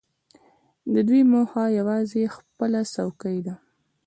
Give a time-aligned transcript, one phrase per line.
[0.93, 3.55] د دوی موخه یوازې خپله څوکۍ ده.